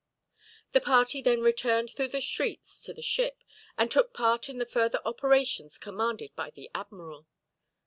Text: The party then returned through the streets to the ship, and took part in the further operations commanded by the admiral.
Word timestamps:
The 0.71 0.81
party 0.81 1.21
then 1.21 1.43
returned 1.43 1.91
through 1.91 2.07
the 2.07 2.21
streets 2.21 2.81
to 2.81 2.91
the 2.91 3.03
ship, 3.03 3.43
and 3.77 3.91
took 3.91 4.13
part 4.15 4.49
in 4.49 4.57
the 4.57 4.65
further 4.65 4.99
operations 5.05 5.77
commanded 5.77 6.35
by 6.35 6.49
the 6.49 6.71
admiral. 6.73 7.27